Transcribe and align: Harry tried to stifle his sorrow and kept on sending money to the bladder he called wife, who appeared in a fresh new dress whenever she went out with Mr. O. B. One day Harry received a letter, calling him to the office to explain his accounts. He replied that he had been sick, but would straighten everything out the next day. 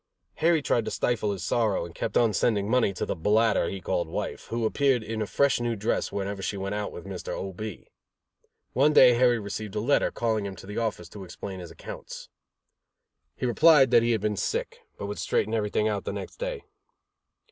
Harry 0.37 0.63
tried 0.63 0.83
to 0.83 0.89
stifle 0.89 1.31
his 1.31 1.43
sorrow 1.43 1.85
and 1.85 1.93
kept 1.93 2.17
on 2.17 2.33
sending 2.33 2.67
money 2.67 2.91
to 2.91 3.05
the 3.05 3.15
bladder 3.15 3.69
he 3.69 3.79
called 3.79 4.07
wife, 4.07 4.47
who 4.47 4.65
appeared 4.65 5.03
in 5.03 5.21
a 5.21 5.27
fresh 5.27 5.59
new 5.59 5.75
dress 5.75 6.11
whenever 6.11 6.41
she 6.41 6.57
went 6.57 6.73
out 6.73 6.91
with 6.91 7.05
Mr. 7.05 7.27
O. 7.31 7.53
B. 7.53 7.87
One 8.73 8.93
day 8.93 9.13
Harry 9.13 9.37
received 9.37 9.75
a 9.75 9.79
letter, 9.79 10.09
calling 10.09 10.43
him 10.43 10.55
to 10.55 10.65
the 10.65 10.79
office 10.79 11.07
to 11.09 11.23
explain 11.23 11.59
his 11.59 11.69
accounts. 11.69 12.29
He 13.35 13.45
replied 13.45 13.91
that 13.91 14.01
he 14.01 14.09
had 14.13 14.21
been 14.21 14.37
sick, 14.37 14.79
but 14.97 15.05
would 15.05 15.19
straighten 15.19 15.53
everything 15.53 15.87
out 15.87 16.03
the 16.03 16.13
next 16.13 16.37
day. 16.37 16.63